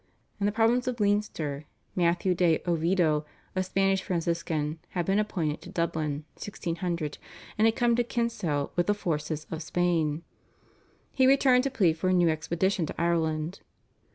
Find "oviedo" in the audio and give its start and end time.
2.65-3.23